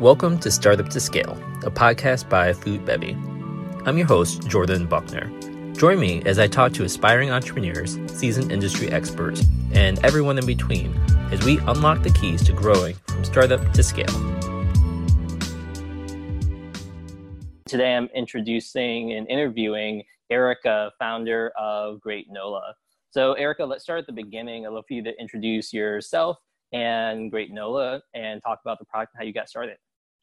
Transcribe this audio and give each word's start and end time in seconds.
Welcome 0.00 0.38
to 0.40 0.50
Startup 0.50 0.86
to 0.90 1.00
Scale, 1.00 1.32
a 1.64 1.70
podcast 1.70 2.28
by 2.28 2.52
Foodbevy. 2.52 3.16
I'm 3.86 3.96
your 3.96 4.06
host, 4.06 4.46
Jordan 4.46 4.86
Buckner. 4.86 5.32
Join 5.72 5.98
me 5.98 6.22
as 6.26 6.38
I 6.38 6.48
talk 6.48 6.74
to 6.74 6.84
aspiring 6.84 7.30
entrepreneurs, 7.30 7.98
seasoned 8.06 8.52
industry 8.52 8.90
experts, 8.90 9.46
and 9.72 9.98
everyone 10.04 10.36
in 10.36 10.44
between 10.44 10.94
as 11.32 11.42
we 11.46 11.60
unlock 11.60 12.02
the 12.02 12.10
keys 12.10 12.44
to 12.44 12.52
growing 12.52 12.94
from 13.06 13.24
startup 13.24 13.72
to 13.72 13.82
scale. 13.82 14.04
Today 17.64 17.94
I'm 17.94 18.10
introducing 18.14 19.14
and 19.14 19.26
interviewing 19.30 20.02
Erica, 20.28 20.92
founder 20.98 21.52
of 21.58 22.00
Gr8nola. 22.06 22.74
So, 23.12 23.32
Erica, 23.32 23.64
let's 23.64 23.84
start 23.84 24.00
at 24.00 24.06
the 24.06 24.12
beginning. 24.12 24.66
I'd 24.66 24.72
love 24.72 24.84
for 24.86 24.92
you 24.92 25.02
to 25.04 25.18
introduce 25.18 25.72
yourself 25.72 26.36
and 26.74 27.32
Gr8nola 27.32 28.02
and 28.12 28.42
talk 28.42 28.60
about 28.62 28.78
the 28.78 28.84
product 28.84 29.14
and 29.14 29.20
how 29.22 29.26
you 29.26 29.32
got 29.32 29.48
started. 29.48 29.78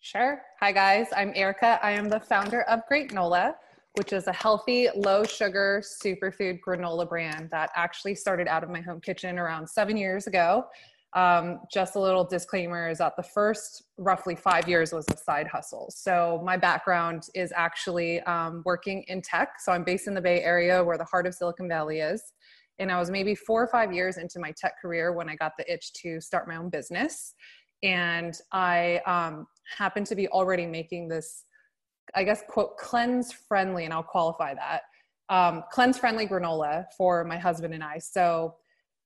Sure. 0.06 0.42
Hi, 0.60 0.74
guys. 0.74 1.08
I'm 1.16 1.32
Erica. 1.34 1.80
I 1.82 1.92
am 1.92 2.10
the 2.10 2.20
founder 2.20 2.64
of 2.64 2.82
Gr8nola, 2.92 3.54
which 3.94 4.12
is 4.12 4.28
a 4.28 4.34
healthy, 4.34 4.90
low 4.98 5.24
sugar 5.24 5.82
superfood 5.82 6.60
granola 6.60 7.08
brand 7.08 7.50
that 7.52 7.70
actually 7.74 8.14
started 8.16 8.50
out 8.50 8.66
of 8.66 8.70
my 8.70 8.82
home 8.82 9.00
kitchen 9.00 9.40
around 9.40 9.66
seven 9.66 9.96
years 9.96 10.28
ago. 10.28 10.66
Um, 11.14 11.62
just 11.72 11.96
a 11.96 12.02
little 12.02 12.26
disclaimer 12.26 12.90
is 12.90 12.98
that 12.98 13.16
the 13.16 13.24
first 13.24 13.84
roughly 13.98 14.36
five 14.36 14.68
years 14.68 14.92
was 14.92 15.06
a 15.10 15.16
side 15.16 15.48
hustle. 15.48 15.90
So, 15.90 16.42
my 16.44 16.58
background 16.58 17.30
is 17.34 17.54
actually 17.56 18.20
um, 18.24 18.62
working 18.66 19.06
in 19.08 19.22
tech. 19.22 19.62
So, 19.62 19.72
I'm 19.72 19.86
based 19.86 20.08
in 20.08 20.16
the 20.16 20.22
Bay 20.22 20.42
Area 20.42 20.84
where 20.84 20.98
the 20.98 21.06
heart 21.06 21.26
of 21.28 21.34
Silicon 21.34 21.70
Valley 21.70 22.00
is. 22.00 22.34
And 22.80 22.92
I 22.92 23.00
was 23.00 23.10
maybe 23.10 23.36
four 23.36 23.64
or 23.64 23.68
five 23.68 23.94
years 23.94 24.18
into 24.18 24.40
my 24.40 24.52
tech 24.52 24.74
career 24.82 25.14
when 25.14 25.30
I 25.30 25.36
got 25.36 25.54
the 25.58 25.72
itch 25.72 25.94
to 26.02 26.20
start 26.20 26.48
my 26.48 26.58
own 26.58 26.70
business. 26.70 27.36
And 27.84 28.34
I 28.52 29.02
um, 29.06 29.46
happened 29.78 30.08
to 30.08 30.16
be 30.16 30.28
already 30.30 30.66
making 30.66 31.10
this, 31.10 31.44
I 32.16 32.24
guess, 32.24 32.42
quote, 32.50 32.78
cleanse 32.78 33.32
friendly, 33.32 33.86
and 33.86 33.94
I'll 33.94 34.04
qualify 34.04 34.56
that 34.56 34.84
um, 35.30 35.64
cleanse 35.72 35.98
friendly 35.98 36.28
granola 36.28 36.86
for 36.98 37.24
my 37.24 37.38
husband 37.38 37.74
and 37.74 37.84
I. 37.84 37.98
So 37.98 38.56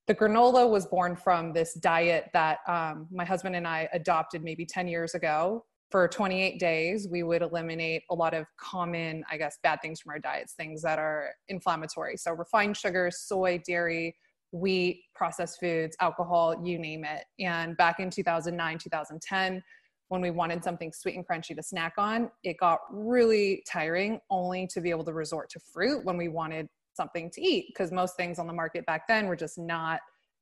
the 0.07 0.15
granola 0.15 0.69
was 0.69 0.85
born 0.85 1.15
from 1.15 1.53
this 1.53 1.73
diet 1.75 2.29
that 2.33 2.59
um, 2.67 3.07
my 3.11 3.25
husband 3.25 3.55
and 3.55 3.67
I 3.67 3.89
adopted 3.93 4.43
maybe 4.43 4.65
10 4.65 4.87
years 4.87 5.15
ago. 5.15 5.65
For 5.89 6.05
28 6.09 6.59
days, 6.59 7.07
we 7.09 7.23
would 7.23 7.41
eliminate 7.41 8.03
a 8.09 8.15
lot 8.15 8.33
of 8.33 8.45
common, 8.59 9.23
I 9.31 9.37
guess, 9.37 9.57
bad 9.63 9.79
things 9.81 10.01
from 10.01 10.11
our 10.11 10.19
diets, 10.19 10.53
things 10.53 10.81
that 10.81 10.99
are 10.99 11.29
inflammatory. 11.47 12.17
So 12.17 12.33
refined 12.33 12.75
sugars, 12.75 13.19
soy, 13.19 13.61
dairy, 13.65 14.13
wheat, 14.51 15.03
processed 15.15 15.59
foods, 15.59 15.95
alcohol, 15.99 16.55
you 16.63 16.79
name 16.79 17.03
it. 17.03 17.25
And 17.39 17.75
back 17.77 17.99
in 17.99 18.09
2009, 18.09 18.77
2010, 18.77 19.63
when 20.09 20.21
we 20.21 20.31
wanted 20.31 20.63
something 20.63 20.91
sweet 20.93 21.15
and 21.15 21.27
crunchy 21.27 21.55
to 21.55 21.61
snack 21.61 21.93
on, 21.97 22.31
it 22.43 22.57
got 22.57 22.79
really 22.89 23.63
tiring 23.67 24.19
only 24.29 24.67
to 24.67 24.79
be 24.79 24.89
able 24.89 25.03
to 25.03 25.13
resort 25.13 25.49
to 25.51 25.59
fruit 25.59 26.05
when 26.05 26.17
we 26.17 26.29
wanted 26.29 26.67
something 26.93 27.29
to 27.31 27.41
eat 27.41 27.67
because 27.67 27.91
most 27.91 28.15
things 28.15 28.39
on 28.39 28.47
the 28.47 28.53
market 28.53 28.85
back 28.85 29.07
then 29.07 29.27
were 29.27 29.35
just 29.35 29.57
not 29.57 29.99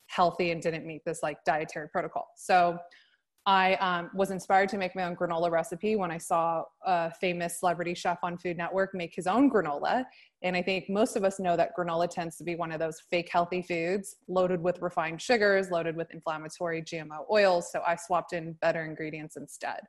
healthy 0.08 0.52
and 0.52 0.62
didn't 0.62 0.86
meet 0.86 1.04
this 1.04 1.22
like 1.24 1.38
dietary 1.46 1.90
protocol. 1.90 2.28
So 2.38 2.78
I 3.48 3.76
um, 3.76 4.10
was 4.16 4.32
inspired 4.32 4.70
to 4.70 4.78
make 4.78 4.96
my 4.96 5.04
own 5.04 5.16
granola 5.16 5.52
recipe 5.52 5.96
when 5.96 6.10
I 6.10 6.18
saw 6.18 6.64
a 6.84 7.12
famous 7.12 7.60
celebrity 7.60 7.94
chef 7.94 8.18
on 8.24 8.38
Food 8.40 8.58
Network 8.58 8.96
make 8.96 9.14
his 9.14 9.28
own 9.28 9.52
granola. 9.52 10.04
And 10.42 10.58
I 10.58 10.64
think 10.64 10.90
most 10.90 11.16
of 11.16 11.24
us 11.24 11.40
know 11.40 11.56
that 11.56 11.72
granola 11.78 12.10
tends 12.10 12.38
to 12.38 12.44
be 12.44 12.56
one 12.56 12.72
of 12.72 12.80
those 12.80 13.02
fake 13.12 13.30
healthy 13.32 13.62
foods 13.62 14.16
loaded 14.28 14.62
with 14.62 14.82
refined 14.82 15.22
sugars, 15.22 15.70
loaded 15.70 15.96
with 15.96 16.12
inflammatory 16.12 16.82
GMO 16.82 17.30
oils. 17.32 17.72
So 17.72 17.84
I 17.86 17.96
swapped 17.96 18.34
in 18.34 18.54
better 18.54 18.84
ingredients 18.84 19.38
instead. 19.38 19.82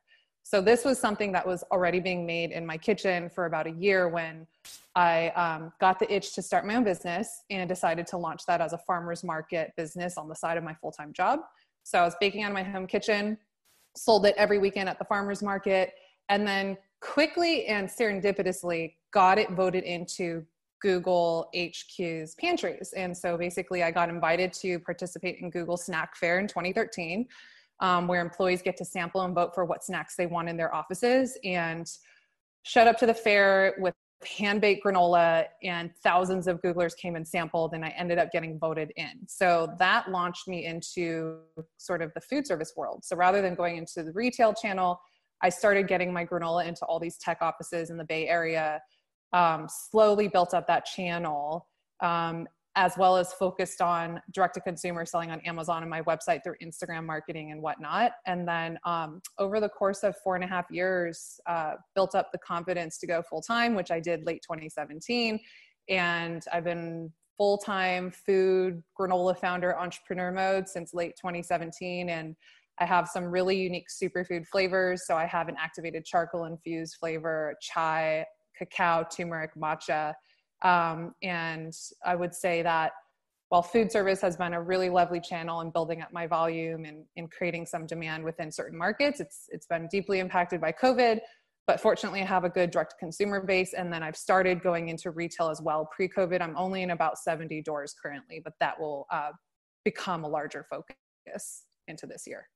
So 0.43 0.61
this 0.61 0.85
was 0.85 0.99
something 0.99 1.31
that 1.31 1.45
was 1.45 1.63
already 1.71 1.99
being 1.99 2.25
made 2.25 2.51
in 2.51 2.65
my 2.65 2.77
kitchen 2.77 3.29
for 3.29 3.47
about 3.47 3.65
a 3.65 3.71
year 3.71 4.07
when 4.07 4.45
I 4.95 5.29
um, 5.29 5.73
got 5.81 5.99
the 5.99 6.11
itch 6.13 6.35
to 6.35 6.41
start 6.43 6.65
my 6.65 6.75
own 6.75 6.83
business 6.83 7.43
and 7.49 7.67
decided 7.67 8.05
to 8.07 8.17
launch 8.17 8.43
that 8.47 8.61
as 8.61 8.73
a 8.73 8.77
farmer's 8.77 9.23
market 9.23 9.73
business 9.75 10.15
on 10.15 10.29
the 10.29 10.35
side 10.35 10.57
of 10.57 10.63
my 10.63 10.75
full 10.75 10.91
time 10.91 11.11
job. 11.11 11.39
So 11.83 11.99
I 11.99 12.03
was 12.03 12.15
baking 12.19 12.43
out 12.43 12.51
of 12.51 12.53
my 12.53 12.63
home 12.63 12.85
kitchen 12.85 13.37
sold 13.95 14.25
it 14.25 14.35
every 14.37 14.59
weekend 14.59 14.89
at 14.89 14.99
the 14.99 15.05
farmers 15.05 15.41
market, 15.41 15.93
and 16.29 16.47
then 16.47 16.77
quickly 17.01 17.65
and 17.65 17.87
serendipitously 17.87 18.95
got 19.13 19.37
it 19.37 19.51
voted 19.51 19.83
into 19.83 20.43
Google 20.81 21.49
HQ's 21.55 22.35
pantries. 22.35 22.93
And 22.95 23.15
so 23.15 23.37
basically, 23.37 23.83
I 23.83 23.91
got 23.91 24.09
invited 24.09 24.53
to 24.53 24.79
participate 24.79 25.39
in 25.39 25.49
Google 25.49 25.77
Snack 25.77 26.15
Fair 26.15 26.39
in 26.39 26.47
2013, 26.47 27.27
um, 27.79 28.07
where 28.07 28.21
employees 28.21 28.61
get 28.61 28.77
to 28.77 28.85
sample 28.85 29.21
and 29.21 29.33
vote 29.33 29.55
for 29.55 29.65
what 29.65 29.83
snacks 29.83 30.15
they 30.15 30.27
want 30.27 30.49
in 30.49 30.57
their 30.57 30.73
offices. 30.73 31.37
And 31.43 31.89
showed 32.63 32.87
up 32.87 32.97
to 32.99 33.05
the 33.05 33.13
fair 33.13 33.75
with 33.79 33.93
hand 34.25 34.61
baked 34.61 34.83
granola 34.83 35.45
and 35.63 35.91
thousands 36.03 36.47
of 36.47 36.59
googlers 36.61 36.95
came 36.97 37.15
and 37.15 37.27
sampled 37.27 37.73
and 37.73 37.85
i 37.85 37.89
ended 37.89 38.17
up 38.17 38.31
getting 38.31 38.57
voted 38.57 38.91
in. 38.95 39.11
So 39.27 39.73
that 39.79 40.09
launched 40.09 40.47
me 40.47 40.65
into 40.65 41.39
sort 41.77 42.01
of 42.01 42.11
the 42.15 42.21
food 42.21 42.47
service 42.47 42.73
world. 42.75 43.05
So 43.05 43.15
rather 43.15 43.41
than 43.41 43.53
going 43.53 43.77
into 43.77 44.03
the 44.03 44.11
retail 44.13 44.53
channel 44.53 44.99
i 45.43 45.49
started 45.49 45.87
getting 45.87 46.11
my 46.11 46.25
granola 46.25 46.65
into 46.65 46.83
all 46.85 46.99
these 46.99 47.17
tech 47.17 47.37
offices 47.41 47.89
in 47.89 47.97
the 47.97 48.05
bay 48.05 48.27
area 48.27 48.81
um, 49.33 49.67
slowly 49.69 50.27
built 50.27 50.53
up 50.53 50.67
that 50.67 50.85
channel 50.85 51.67
um, 52.01 52.47
as 52.77 52.95
well 52.95 53.17
as 53.17 53.33
focused 53.33 53.81
on 53.81 54.21
direct 54.31 54.53
to 54.53 54.61
consumer 54.61 55.03
selling 55.03 55.31
on 55.31 55.41
Amazon 55.41 55.81
and 55.81 55.89
my 55.89 56.03
website 56.03 56.43
through 56.43 56.53
Instagram 56.63 57.07
marketing 57.07 57.51
and 57.51 57.59
whatnot. 57.59 58.11
And 58.27 58.47
then 58.47 58.77
um, 58.85 59.19
over 59.39 59.59
the 59.59 59.67
course 59.67 60.03
of 60.03 60.15
four 60.23 60.35
and 60.35 60.43
a 60.43 60.47
half 60.47 60.69
years, 60.69 61.39
uh, 61.47 61.73
built 61.95 62.13
up 62.13 62.31
the 62.31 62.37
confidence 62.37 62.99
to 62.99 63.07
go 63.07 63.23
full 63.23 63.41
time, 63.41 63.73
which 63.73 63.89
I 63.89 63.99
did 63.99 64.27
late 64.27 64.43
2017. 64.43 65.39
And 65.89 66.43
I've 66.53 66.65
been 66.65 67.11
full 67.35 67.57
time 67.57 68.11
food 68.11 68.83
granola 68.97 69.35
founder 69.35 69.75
entrepreneur 69.75 70.31
mode 70.31 70.69
since 70.69 70.93
late 70.93 71.15
2017. 71.17 72.09
And 72.09 72.35
I 72.77 72.85
have 72.85 73.07
some 73.07 73.25
really 73.25 73.57
unique 73.57 73.87
superfood 73.89 74.45
flavors. 74.45 75.07
So 75.07 75.15
I 75.15 75.25
have 75.25 75.47
an 75.47 75.55
activated 75.57 76.05
charcoal 76.05 76.45
infused 76.45 76.97
flavor, 76.99 77.55
chai, 77.59 78.23
cacao, 78.55 79.03
turmeric, 79.09 79.55
matcha 79.55 80.13
um, 80.61 81.13
and 81.21 81.73
I 82.05 82.15
would 82.15 82.33
say 82.33 82.61
that 82.63 82.93
while 83.49 83.61
food 83.61 83.91
service 83.91 84.19
has 84.21 84.35
been 84.35 84.53
a 84.53 84.61
really 84.61 84.89
lovely 84.89 85.21
channel 85.21 85.61
in 85.61 85.69
building 85.69 86.01
up 86.01 86.11
my 86.11 86.27
volume 86.27 86.83
and 86.85 87.05
in 87.15 87.27
creating 87.29 87.65
some 87.65 87.85
demand 87.85 88.23
within 88.23 88.51
certain 88.51 88.77
markets, 88.77 89.19
it's 89.19 89.45
it's 89.49 89.65
been 89.65 89.87
deeply 89.89 90.19
impacted 90.19 90.59
by 90.59 90.71
COVID. 90.71 91.19
But 91.65 91.81
fortunately, 91.81 92.21
I 92.21 92.25
have 92.25 92.45
a 92.45 92.49
good 92.49 92.71
direct 92.71 92.95
consumer 92.97 93.41
base, 93.41 93.73
and 93.73 93.91
then 93.91 94.01
I've 94.01 94.15
started 94.15 94.63
going 94.63 94.87
into 94.87 95.11
retail 95.11 95.49
as 95.49 95.61
well. 95.61 95.89
Pre-COVID, 95.93 96.41
I'm 96.41 96.55
only 96.55 96.81
in 96.81 96.91
about 96.91 97.17
70 97.17 97.61
doors 97.61 97.93
currently, 98.01 98.41
but 98.41 98.53
that 98.61 98.79
will 98.79 99.05
uh, 99.11 99.31
become 99.83 100.23
a 100.23 100.29
larger 100.29 100.65
focus 100.69 101.63
into 101.89 102.05
this 102.05 102.25
year. 102.25 102.47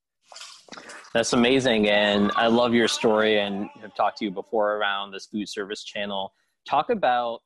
That's 1.14 1.34
amazing, 1.34 1.90
and 1.90 2.32
I 2.36 2.48
love 2.48 2.74
your 2.74 2.88
story. 2.88 3.40
And 3.40 3.70
have 3.82 3.94
talked 3.96 4.18
to 4.20 4.26
you 4.26 4.32
before 4.32 4.78
around 4.78 5.12
this 5.12 5.26
food 5.26 5.48
service 5.50 5.84
channel. 5.84 6.34
Talk 6.66 6.90
about 6.90 7.42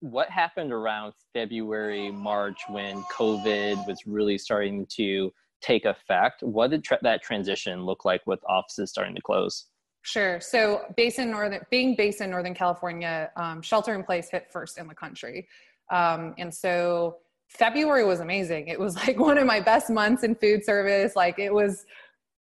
what 0.00 0.30
happened 0.30 0.72
around 0.72 1.12
February, 1.34 2.10
March 2.10 2.58
when 2.68 3.02
COVID 3.12 3.86
was 3.86 3.98
really 4.06 4.38
starting 4.38 4.86
to 4.96 5.32
take 5.60 5.84
effect? 5.84 6.42
What 6.42 6.70
did 6.70 6.84
tra- 6.84 6.98
that 7.02 7.22
transition 7.22 7.84
look 7.84 8.04
like 8.04 8.22
with 8.26 8.40
offices 8.48 8.90
starting 8.90 9.14
to 9.14 9.22
close? 9.22 9.66
Sure. 10.02 10.40
So, 10.40 10.82
based 10.96 11.18
in 11.18 11.30
northern, 11.30 11.60
being 11.70 11.94
based 11.94 12.22
in 12.22 12.30
Northern 12.30 12.54
California, 12.54 13.30
um, 13.36 13.60
shelter 13.60 13.94
in 13.94 14.02
place 14.02 14.30
hit 14.30 14.46
first 14.50 14.78
in 14.78 14.88
the 14.88 14.94
country, 14.94 15.46
um, 15.90 16.34
and 16.38 16.52
so 16.52 17.18
February 17.48 18.04
was 18.04 18.20
amazing. 18.20 18.68
It 18.68 18.80
was 18.80 18.96
like 19.06 19.18
one 19.18 19.36
of 19.36 19.46
my 19.46 19.60
best 19.60 19.90
months 19.90 20.22
in 20.22 20.34
food 20.34 20.64
service. 20.64 21.14
Like 21.16 21.38
it 21.38 21.52
was 21.52 21.84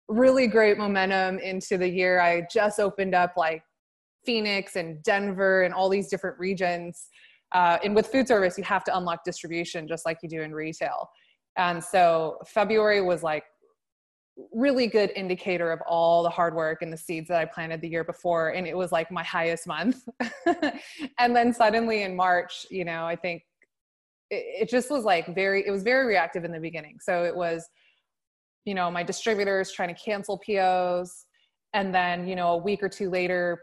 really 0.09 0.47
great 0.47 0.77
momentum 0.77 1.39
into 1.39 1.77
the 1.77 1.87
year. 1.87 2.19
I 2.19 2.45
just 2.51 2.79
opened 2.79 3.15
up 3.15 3.37
like 3.37 3.63
Phoenix 4.25 4.75
and 4.75 5.01
Denver 5.03 5.63
and 5.63 5.73
all 5.73 5.89
these 5.89 6.07
different 6.07 6.37
regions. 6.39 7.07
Uh, 7.53 7.77
and 7.83 7.95
with 7.95 8.07
food 8.07 8.27
service, 8.27 8.57
you 8.57 8.63
have 8.63 8.83
to 8.85 8.97
unlock 8.97 9.23
distribution 9.23 9.87
just 9.87 10.05
like 10.05 10.17
you 10.21 10.29
do 10.29 10.41
in 10.41 10.53
retail. 10.53 11.09
And 11.57 11.83
so 11.83 12.37
February 12.47 13.01
was 13.01 13.23
like 13.23 13.43
really 14.51 14.87
good 14.87 15.11
indicator 15.15 15.71
of 15.71 15.79
all 15.87 16.23
the 16.23 16.29
hard 16.29 16.53
work 16.53 16.81
and 16.81 16.91
the 16.91 16.97
seeds 16.97 17.29
that 17.29 17.39
I 17.39 17.45
planted 17.45 17.81
the 17.81 17.87
year 17.87 18.03
before. 18.03 18.49
And 18.49 18.67
it 18.67 18.75
was 18.75 18.91
like 18.91 19.09
my 19.11 19.23
highest 19.23 19.67
month. 19.67 20.07
and 21.19 21.35
then 21.35 21.53
suddenly 21.53 22.03
in 22.03 22.15
March, 22.15 22.65
you 22.69 22.83
know, 22.83 23.05
I 23.05 23.15
think 23.15 23.43
it, 24.29 24.63
it 24.63 24.69
just 24.69 24.91
was 24.91 25.05
like 25.05 25.33
very, 25.33 25.65
it 25.65 25.71
was 25.71 25.83
very 25.83 26.05
reactive 26.05 26.43
in 26.43 26.51
the 26.51 26.59
beginning. 26.59 26.97
So 27.01 27.23
it 27.23 27.35
was, 27.35 27.65
you 28.65 28.73
know, 28.73 28.91
my 28.91 29.03
distributors 29.03 29.71
trying 29.71 29.93
to 29.93 30.01
cancel 30.01 30.37
POs. 30.39 31.25
And 31.73 31.93
then, 31.93 32.27
you 32.27 32.35
know, 32.35 32.49
a 32.49 32.57
week 32.57 32.81
or 32.83 32.89
two 32.89 33.09
later, 33.09 33.59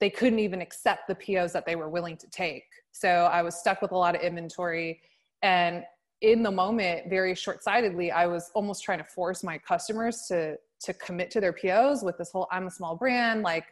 they 0.00 0.10
couldn't 0.10 0.38
even 0.38 0.60
accept 0.60 1.08
the 1.08 1.14
POs 1.14 1.52
that 1.52 1.66
they 1.66 1.76
were 1.76 1.88
willing 1.88 2.16
to 2.18 2.28
take. 2.30 2.64
So 2.92 3.08
I 3.08 3.42
was 3.42 3.56
stuck 3.56 3.82
with 3.82 3.92
a 3.92 3.96
lot 3.96 4.14
of 4.14 4.20
inventory. 4.20 5.00
And 5.42 5.84
in 6.20 6.42
the 6.42 6.50
moment, 6.50 7.08
very 7.08 7.34
short 7.34 7.62
sightedly, 7.62 8.10
I 8.10 8.26
was 8.26 8.50
almost 8.54 8.82
trying 8.84 8.98
to 8.98 9.04
force 9.04 9.42
my 9.42 9.58
customers 9.58 10.26
to 10.28 10.56
to 10.78 10.92
commit 10.92 11.30
to 11.30 11.40
their 11.40 11.54
POs 11.54 12.02
with 12.02 12.18
this 12.18 12.30
whole 12.30 12.46
I'm 12.50 12.66
a 12.66 12.70
small 12.70 12.96
brand, 12.96 13.42
like 13.42 13.64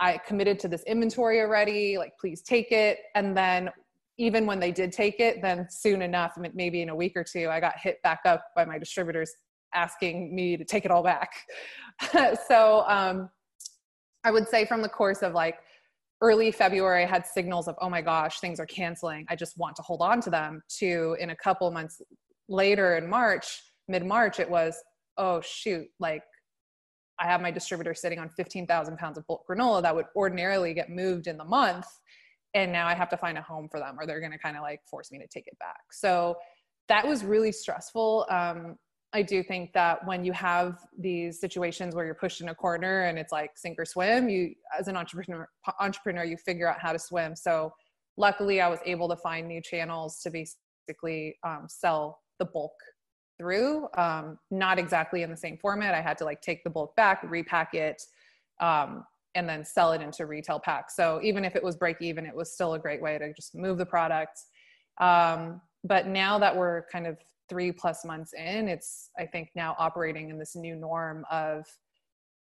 I 0.00 0.18
committed 0.18 0.58
to 0.60 0.68
this 0.68 0.82
inventory 0.84 1.40
already, 1.40 1.98
like 1.98 2.12
please 2.18 2.42
take 2.42 2.72
it. 2.72 2.98
And 3.14 3.36
then 3.36 3.70
even 4.18 4.46
when 4.46 4.58
they 4.58 4.72
did 4.72 4.92
take 4.92 5.20
it, 5.20 5.40
then 5.42 5.66
soon 5.70 6.02
enough, 6.02 6.36
maybe 6.54 6.82
in 6.82 6.88
a 6.88 6.94
week 6.94 7.12
or 7.16 7.24
two, 7.24 7.48
I 7.50 7.60
got 7.60 7.78
hit 7.78 8.02
back 8.02 8.20
up 8.24 8.46
by 8.56 8.64
my 8.64 8.78
distributors 8.78 9.32
asking 9.74 10.34
me 10.34 10.56
to 10.56 10.64
take 10.64 10.84
it 10.84 10.90
all 10.90 11.02
back. 11.02 11.30
so 12.48 12.84
um, 12.88 13.30
I 14.24 14.30
would 14.30 14.48
say 14.48 14.64
from 14.64 14.82
the 14.82 14.88
course 14.88 15.22
of 15.22 15.32
like 15.32 15.58
early 16.20 16.52
February, 16.52 17.02
I 17.02 17.06
had 17.06 17.26
signals 17.26 17.66
of, 17.66 17.74
oh 17.80 17.90
my 17.90 18.00
gosh, 18.00 18.40
things 18.40 18.60
are 18.60 18.66
canceling. 18.66 19.26
I 19.28 19.36
just 19.36 19.58
want 19.58 19.76
to 19.76 19.82
hold 19.82 20.00
on 20.00 20.20
to 20.22 20.30
them. 20.30 20.62
To 20.78 21.16
in 21.18 21.30
a 21.30 21.36
couple 21.36 21.70
months 21.70 22.00
later 22.48 22.96
in 22.96 23.08
March, 23.08 23.60
mid 23.88 24.04
March, 24.06 24.38
it 24.38 24.48
was, 24.48 24.76
oh 25.16 25.40
shoot, 25.40 25.86
like 25.98 26.22
I 27.18 27.26
have 27.26 27.40
my 27.40 27.50
distributor 27.50 27.94
sitting 27.94 28.18
on 28.18 28.28
15,000 28.30 28.96
pounds 28.96 29.18
of 29.18 29.26
bulk 29.26 29.44
granola 29.48 29.82
that 29.82 29.94
would 29.94 30.06
ordinarily 30.16 30.74
get 30.74 30.90
moved 30.90 31.26
in 31.26 31.36
the 31.36 31.44
month. 31.44 31.86
And 32.54 32.72
now 32.72 32.86
I 32.86 32.94
have 32.94 33.08
to 33.10 33.16
find 33.16 33.38
a 33.38 33.42
home 33.42 33.68
for 33.70 33.80
them 33.80 33.96
or 33.98 34.06
they're 34.06 34.20
going 34.20 34.32
to 34.32 34.38
kind 34.38 34.56
of 34.56 34.62
like 34.62 34.80
force 34.88 35.10
me 35.10 35.18
to 35.18 35.26
take 35.26 35.46
it 35.46 35.58
back. 35.58 35.80
So 35.90 36.36
that 36.88 37.06
was 37.06 37.24
really 37.24 37.52
stressful. 37.52 38.26
Um, 38.30 38.76
I 39.14 39.22
do 39.22 39.42
think 39.42 39.72
that 39.74 40.06
when 40.06 40.24
you 40.24 40.32
have 40.32 40.86
these 40.98 41.38
situations 41.38 41.94
where 41.94 42.04
you're 42.04 42.14
pushed 42.14 42.40
in 42.40 42.48
a 42.48 42.54
corner 42.54 43.02
and 43.02 43.18
it's 43.18 43.32
like 43.32 43.50
sink 43.56 43.78
or 43.78 43.84
swim, 43.84 44.28
you 44.28 44.54
as 44.78 44.88
an 44.88 44.96
entrepreneur 44.96 45.48
entrepreneur 45.80 46.24
you 46.24 46.36
figure 46.36 46.68
out 46.68 46.80
how 46.80 46.92
to 46.92 46.98
swim. 46.98 47.36
So 47.36 47.72
luckily 48.16 48.60
I 48.60 48.68
was 48.68 48.78
able 48.86 49.08
to 49.08 49.16
find 49.16 49.46
new 49.46 49.60
channels 49.60 50.20
to 50.22 50.30
basically 50.30 51.36
um, 51.44 51.66
sell 51.68 52.20
the 52.38 52.46
bulk 52.46 52.72
through. 53.38 53.88
Um, 53.96 54.38
not 54.50 54.78
exactly 54.78 55.22
in 55.22 55.30
the 55.30 55.36
same 55.36 55.58
format. 55.58 55.94
I 55.94 56.00
had 56.00 56.16
to 56.18 56.24
like 56.24 56.40
take 56.40 56.64
the 56.64 56.70
bulk 56.70 56.96
back, 56.96 57.22
repack 57.22 57.74
it, 57.74 58.00
um, 58.60 59.04
and 59.34 59.48
then 59.48 59.64
sell 59.64 59.92
it 59.92 60.00
into 60.00 60.26
retail 60.26 60.58
packs. 60.58 60.96
So 60.96 61.20
even 61.22 61.44
if 61.44 61.56
it 61.56 61.62
was 61.62 61.76
break 61.76 62.00
even, 62.00 62.24
it 62.24 62.34
was 62.34 62.52
still 62.52 62.74
a 62.74 62.78
great 62.78 63.02
way 63.02 63.18
to 63.18 63.32
just 63.34 63.54
move 63.54 63.78
the 63.78 63.86
product. 63.86 64.40
Um, 65.00 65.60
but 65.84 66.06
now 66.06 66.38
that 66.38 66.56
we're 66.56 66.84
kind 66.92 67.06
of 67.06 67.16
three 67.52 67.70
plus 67.70 68.02
months 68.02 68.32
in, 68.32 68.66
it's, 68.66 69.10
I 69.18 69.26
think, 69.26 69.50
now 69.54 69.76
operating 69.78 70.30
in 70.30 70.38
this 70.38 70.56
new 70.56 70.74
norm 70.74 71.26
of 71.30 71.66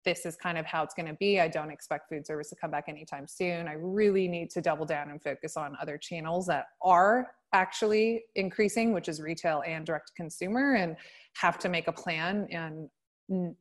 this 0.05 0.27
is 0.27 0.37
kind 0.37 0.59
of 0.59 0.67
how 0.67 0.83
it's 0.83 0.93
going 0.93 1.09
to 1.09 1.15
be. 1.15 1.41
I 1.41 1.49
don't 1.49 1.71
expect 1.71 2.11
food 2.11 2.27
service 2.27 2.51
to 2.51 2.57
come 2.57 2.71
back 2.71 2.85
anytime 2.87 3.27
soon. 3.27 3.67
I 3.67 3.75
really 3.79 4.29
need 4.29 4.51
to 4.51 4.61
double 4.61 4.85
down 4.85 5.11
and 5.11 5.23
focus 5.23 5.57
on 5.57 5.75
other 5.81 5.97
channels 5.97 6.47
that 6.49 6.67
are 6.83 7.29
actually 7.55 8.25
increasing, 8.35 8.93
which 8.93 9.09
is 9.09 9.23
retail 9.23 9.63
and 9.67 9.87
direct 9.87 10.09
to 10.09 10.13
consumer, 10.15 10.75
and 10.75 10.97
have 11.37 11.59
to 11.61 11.71
make 11.71 11.89
a 11.89 11.93
plan 11.93 12.47
and 12.51 12.91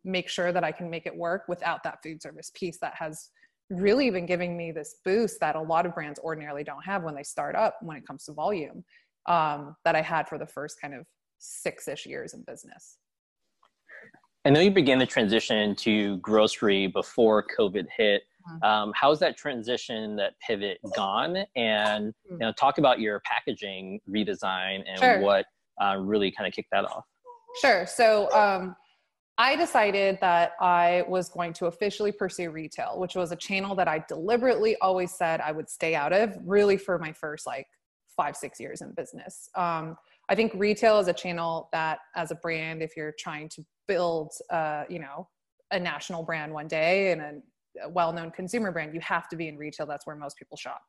make 0.03 0.27
sure 0.27 0.51
that 0.51 0.63
I 0.65 0.73
can 0.73 0.89
make 0.89 1.05
it 1.05 1.15
work 1.15 1.43
without 1.47 1.83
that 1.83 1.99
food 2.03 2.21
service 2.21 2.51
piece 2.53 2.79
that 2.79 2.95
has 2.95 3.29
really 3.69 4.09
been 4.09 4.25
giving 4.25 4.57
me 4.57 4.73
this 4.73 4.97
boost 5.05 5.39
that 5.39 5.55
a 5.55 5.61
lot 5.61 5.85
of 5.85 5.93
brands 5.93 6.19
ordinarily 6.19 6.65
don't 6.65 6.83
have 6.83 7.03
when 7.03 7.15
they 7.15 7.23
start 7.23 7.55
up 7.55 7.77
when 7.81 7.95
it 7.95 8.05
comes 8.05 8.25
to 8.25 8.33
volume 8.33 8.83
um, 9.27 9.75
that 9.85 9.95
I 9.95 10.01
had 10.01 10.27
for 10.27 10.37
the 10.37 10.47
first 10.47 10.81
kind 10.81 10.93
of 10.93 11.05
six 11.39 11.87
ish 11.87 12.05
years 12.05 12.33
in 12.33 12.43
business. 12.43 12.97
I 14.45 14.51
know 14.51 14.61
you 14.61 14.71
began 14.71 14.99
the 14.99 15.05
transition 15.05 15.75
to 15.77 16.17
grocery 16.17 16.87
before 16.87 17.45
COVID 17.57 17.85
hit. 17.95 18.21
Mm-hmm. 18.49 18.63
Um, 18.63 18.93
how's 18.95 19.19
that 19.19 19.37
transition, 19.37 20.15
that 20.15 20.33
pivot 20.45 20.77
gone? 20.95 21.37
And 21.55 22.13
you 22.29 22.37
know, 22.37 22.53
talk 22.53 22.77
about 22.77 22.99
your 22.99 23.21
packaging 23.25 23.99
redesign 24.09 24.83
and 24.87 24.99
sure. 24.99 25.19
what 25.19 25.45
uh, 25.81 25.97
really 25.97 26.31
kind 26.31 26.47
of 26.47 26.53
kicked 26.53 26.69
that 26.71 26.85
off. 26.85 27.03
Sure. 27.61 27.85
So 27.85 28.31
um, 28.31 28.75
I 29.37 29.55
decided 29.55 30.17
that 30.21 30.53
I 30.61 31.03
was 31.07 31.29
going 31.29 31.53
to 31.53 31.65
officially 31.65 32.11
pursue 32.11 32.51
retail, 32.51 32.97
which 32.97 33.15
was 33.15 33.31
a 33.31 33.35
channel 33.35 33.75
that 33.75 33.87
I 33.87 34.03
deliberately 34.07 34.77
always 34.81 35.11
said 35.11 35.41
I 35.41 35.51
would 35.51 35.69
stay 35.69 35.95
out 35.95 36.13
of, 36.13 36.37
really 36.43 36.77
for 36.77 36.97
my 36.97 37.11
first 37.11 37.45
like 37.45 37.67
five, 38.15 38.35
six 38.35 38.59
years 38.59 38.81
in 38.81 38.93
business. 38.93 39.49
Um, 39.55 39.97
I 40.29 40.35
think 40.35 40.53
retail 40.55 40.99
is 40.99 41.07
a 41.07 41.13
channel 41.13 41.69
that, 41.73 41.99
as 42.15 42.31
a 42.31 42.35
brand, 42.35 42.81
if 42.83 42.95
you're 42.95 43.15
trying 43.17 43.49
to 43.49 43.63
build, 43.87 44.31
uh, 44.51 44.83
you 44.89 44.99
know, 44.99 45.27
a 45.71 45.79
national 45.79 46.23
brand 46.23 46.53
one 46.53 46.67
day 46.67 47.11
and 47.11 47.21
a, 47.21 47.31
a 47.85 47.89
well-known 47.89 48.31
consumer 48.31 48.71
brand, 48.71 48.93
you 48.93 49.01
have 49.01 49.27
to 49.29 49.35
be 49.35 49.47
in 49.47 49.57
retail. 49.57 49.85
That's 49.87 50.05
where 50.05 50.15
most 50.15 50.37
people 50.37 50.57
shop. 50.57 50.81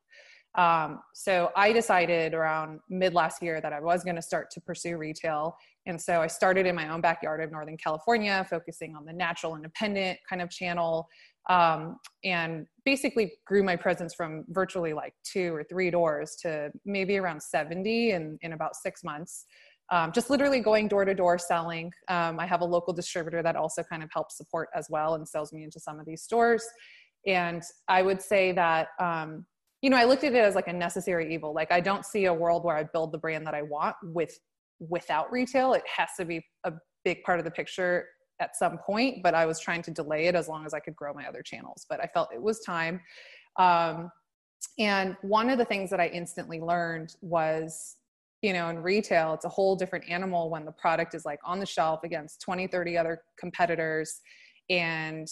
Um, 0.57 1.01
so 1.15 1.51
I 1.57 1.73
decided 1.73 2.35
around 2.35 2.81
mid 2.89 3.15
last 3.15 3.41
year 3.41 3.61
that 3.61 3.73
I 3.73 3.81
was 3.81 4.03
going 4.03 4.17
to 4.17 4.23
start 4.23 4.51
to 4.53 4.61
pursue 4.61 4.97
retail. 4.97 5.55
And 5.87 6.01
so 6.01 6.21
I 6.21 6.27
started 6.27 6.67
in 6.67 6.75
my 6.75 6.93
own 6.93 7.01
backyard 7.01 7.41
of 7.43 7.53
Northern 7.53 7.77
California, 7.77 8.45
focusing 8.51 8.97
on 8.97 9.05
the 9.05 9.13
natural 9.13 9.55
independent 9.55 10.19
kind 10.29 10.43
of 10.43 10.51
channel 10.51 11.09
um, 11.51 11.99
and 12.25 12.67
basically 12.85 13.33
grew 13.45 13.63
my 13.65 13.75
presence 13.75 14.15
from 14.15 14.45
virtually 14.49 14.93
like 14.93 15.13
two 15.25 15.53
or 15.53 15.65
three 15.65 15.91
doors 15.91 16.37
to 16.41 16.71
maybe 16.87 17.19
around 17.19 17.43
70 17.43 18.13
in, 18.13 18.39
in 18.43 18.53
about 18.53 18.77
six 18.77 19.03
months. 19.03 19.45
Um, 19.91 20.13
just 20.13 20.31
literally 20.31 20.61
going 20.61 20.87
door 20.87 21.05
to 21.05 21.13
door 21.13 21.37
selling. 21.37 21.91
Um, 22.07 22.39
I 22.39 22.47
have 22.47 22.61
a 22.61 22.65
local 22.65 22.93
distributor 22.93 23.43
that 23.43 23.57
also 23.57 23.83
kind 23.83 24.05
of 24.05 24.11
helps 24.13 24.37
support 24.37 24.69
as 24.77 24.87
well 24.89 25.17
and 25.17 25.29
sells 25.29 25.53
me 25.53 25.65
into 25.65 25.81
some 25.81 25.99
of 25.99 26.07
these 26.07 26.23
stores. 26.23 26.65
And 27.27 27.65
I 27.89 28.03
would 28.03 28.23
say 28.23 28.53
that, 28.53 28.89
um, 29.01 29.45
you 29.83 29.91
know, 29.91 29.97
I 29.97 30.05
looked 30.05 30.23
at 30.23 30.33
it 30.33 30.39
as 30.39 30.55
like 30.55 30.69
a 30.69 30.73
necessary 30.73 31.35
evil. 31.35 31.53
Like 31.53 31.73
I 31.73 31.81
don't 31.81 32.07
see 32.07 32.27
a 32.27 32.35
world 32.35 32.65
where 32.65 32.77
I 32.77 32.85
build 32.85 33.11
the 33.11 33.19
brand 33.19 33.45
that 33.49 33.55
I 33.55 33.63
want 33.63 33.97
with 34.05 34.39
without 34.79 35.33
retail. 35.33 35.73
It 35.73 35.83
has 35.97 36.11
to 36.21 36.25
be 36.25 36.47
a 36.63 36.73
big 37.05 37.25
part 37.25 37.41
of 37.41 37.45
the 37.45 37.51
picture 37.51 38.07
at 38.41 38.57
some 38.57 38.79
point, 38.79 39.23
but 39.23 39.35
I 39.35 39.47
was 39.47 39.61
trying 39.61 39.83
to 39.83 39.91
delay 39.91 40.27
it 40.27 40.35
as 40.35 40.49
long 40.49 40.67
as 40.67 40.75
I 40.75 40.81
could 40.81 40.97
grow 40.97 41.13
my 41.13 41.27
other 41.27 41.43
channels. 41.43 41.87
But 41.89 42.01
I 42.01 42.07
felt 42.07 42.31
it 42.35 42.43
was 42.43 42.61
time. 42.61 43.01
Um, 43.59 44.11
and 44.79 45.17
one 45.23 45.51
of 45.51 45.59
the 45.59 45.65
things 45.65 45.91
that 45.91 46.01
I 46.01 46.09
instantly 46.09 46.61
learned 46.61 47.15
was, 47.21 47.97
you 48.43 48.53
know, 48.53 48.69
in 48.69 48.83
retail, 48.83 49.35
it's 49.35 49.45
a 49.45 49.49
whole 49.49 49.77
different 49.77 50.09
animal 50.09 50.51
when 50.51 50.65
the 50.65 50.73
product 50.73 51.15
is 51.15 51.25
like 51.25 51.41
on 51.45 51.61
the 51.61 51.67
shelf 51.67 52.01
against 52.05 52.41
20, 52.41 52.67
30 52.67 52.97
other 52.97 53.23
competitors. 53.39 54.21
And, 54.69 55.29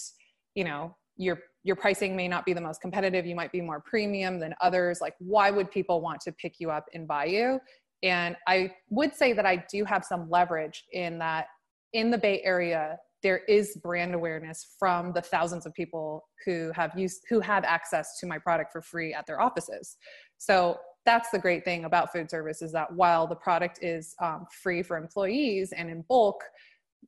you 0.55 0.65
know, 0.65 0.95
your 1.19 1.39
your 1.65 1.77
pricing 1.77 2.17
may 2.17 2.29
not 2.29 2.47
be 2.47 2.53
the 2.55 2.61
most 2.61 2.81
competitive 2.81 3.27
you 3.27 3.35
might 3.35 3.53
be 3.53 3.61
more 3.61 3.81
premium 3.81 4.39
than 4.39 4.55
others 4.61 5.01
like 5.01 5.15
why 5.19 5.51
would 5.51 5.71
people 5.71 6.01
want 6.01 6.21
to 6.21 6.33
pick 6.33 6.55
you 6.61 6.71
up 6.71 6.87
and 6.95 7.07
buy 7.07 7.25
you 7.25 7.61
and 8.03 8.37
i 8.47 8.71
would 8.89 9.15
say 9.15 9.33
that 9.33 9.45
i 9.45 9.63
do 9.71 9.85
have 9.85 10.05
some 10.05 10.31
leverage 10.31 10.85
in 10.93 11.19
that 11.19 11.49
in 11.93 12.11
the 12.11 12.19
Bay 12.19 12.41
Area, 12.45 12.97
there 13.23 13.39
is 13.49 13.77
brand 13.83 14.15
awareness 14.15 14.75
from 14.79 15.13
the 15.13 15.23
thousands 15.23 15.67
of 15.67 15.75
people 15.75 16.29
who 16.45 16.71
have 16.75 16.97
used 16.97 17.23
who 17.29 17.41
have 17.41 17.65
access 17.65 18.19
to 18.21 18.27
my 18.27 18.39
product 18.39 18.73
for 18.73 18.81
free 18.81 19.13
at 19.13 19.27
their 19.27 19.41
offices. 19.41 19.97
So 20.39 20.79
that's 21.05 21.31
the 21.31 21.39
great 21.39 21.65
thing 21.65 21.85
about 21.85 22.13
food 22.13 22.31
service 22.31 22.63
is 22.63 22.71
that 22.73 22.93
while 22.93 23.27
the 23.27 23.35
product 23.35 23.79
is 23.83 24.15
um, 24.23 24.47
free 24.63 24.83
for 24.83 24.97
employees 24.97 25.73
and 25.73 25.91
in 25.91 26.05
bulk, 26.09 26.43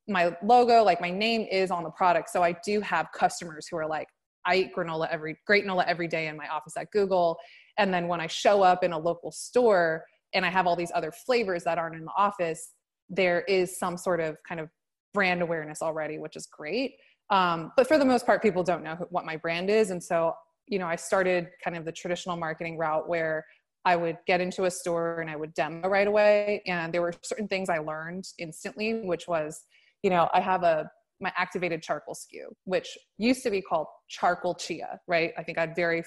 my 0.08 0.34
logo, 0.42 0.82
like 0.82 1.00
my 1.00 1.10
name 1.10 1.46
is 1.50 1.70
on 1.70 1.84
the 1.84 1.90
product. 1.90 2.30
So 2.30 2.42
I 2.42 2.56
do 2.64 2.80
have 2.80 3.08
customers 3.14 3.68
who 3.70 3.76
are 3.76 3.86
like, 3.86 4.08
I 4.46 4.56
eat 4.56 4.74
granola 4.74 5.08
every 5.10 5.36
great 5.46 5.66
granola 5.66 5.84
every 5.86 6.08
day 6.08 6.28
in 6.28 6.36
my 6.36 6.48
office 6.48 6.76
at 6.76 6.90
Google. 6.92 7.36
And 7.78 7.92
then 7.92 8.08
when 8.08 8.20
I 8.20 8.26
show 8.26 8.62
up 8.62 8.82
in 8.82 8.92
a 8.92 8.98
local 8.98 9.30
store 9.30 10.04
and 10.32 10.46
I 10.46 10.48
have 10.48 10.66
all 10.66 10.76
these 10.76 10.92
other 10.94 11.12
flavors 11.12 11.64
that 11.64 11.78
aren't 11.78 11.96
in 11.96 12.04
the 12.04 12.12
office, 12.16 12.72
there 13.08 13.42
is 13.42 13.78
some 13.78 13.96
sort 13.96 14.20
of 14.20 14.36
kind 14.48 14.60
of 14.60 14.70
brand 15.12 15.42
awareness 15.42 15.82
already, 15.82 16.18
which 16.18 16.36
is 16.36 16.46
great. 16.46 16.94
Um, 17.30 17.72
but 17.76 17.86
for 17.86 17.98
the 17.98 18.04
most 18.04 18.26
part, 18.26 18.42
people 18.42 18.62
don't 18.62 18.82
know 18.82 18.96
what 19.10 19.24
my 19.24 19.36
brand 19.36 19.70
is. 19.70 19.90
And 19.90 20.02
so, 20.02 20.34
you 20.66 20.78
know, 20.78 20.86
I 20.86 20.96
started 20.96 21.48
kind 21.62 21.76
of 21.76 21.84
the 21.84 21.92
traditional 21.92 22.36
marketing 22.36 22.76
route 22.76 23.08
where 23.08 23.44
I 23.84 23.96
would 23.96 24.18
get 24.26 24.40
into 24.40 24.64
a 24.64 24.70
store 24.70 25.20
and 25.20 25.30
I 25.30 25.36
would 25.36 25.54
demo 25.54 25.88
right 25.88 26.06
away. 26.06 26.62
And 26.66 26.92
there 26.92 27.02
were 27.02 27.14
certain 27.22 27.48
things 27.48 27.68
I 27.68 27.78
learned 27.78 28.24
instantly, 28.38 29.00
which 29.04 29.26
was, 29.26 29.62
you 30.02 30.10
know, 30.10 30.28
I 30.34 30.40
have 30.40 30.62
a 30.62 30.90
my 31.20 31.32
activated 31.36 31.82
charcoal 31.82 32.14
SKU, 32.14 32.46
which 32.64 32.96
used 33.18 33.42
to 33.42 33.50
be 33.50 33.60
called 33.60 33.86
charcoal 34.08 34.54
chia, 34.54 34.98
right? 35.06 35.32
I 35.36 35.42
think 35.42 35.58
I 35.58 35.62
had 35.62 35.76
very 35.76 36.02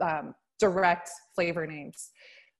um, 0.00 0.34
direct 0.58 1.08
flavor 1.34 1.66
names. 1.66 2.10